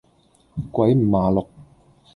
[0.71, 1.47] 鬼五馬六